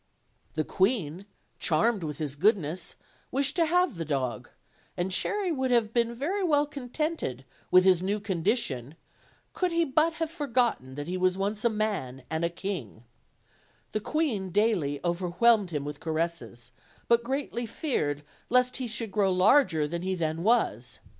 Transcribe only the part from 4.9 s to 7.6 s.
and Cherry would have been very well contented